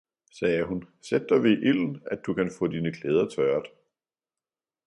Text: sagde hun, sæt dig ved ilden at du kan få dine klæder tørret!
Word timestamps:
sagde 0.39 0.63
hun, 0.63 0.87
sæt 1.09 1.25
dig 1.29 1.43
ved 1.43 1.61
ilden 1.61 2.01
at 2.11 2.19
du 2.27 2.33
kan 2.33 2.51
få 2.59 2.67
dine 2.67 2.93
klæder 2.93 3.27
tørret! 3.29 3.65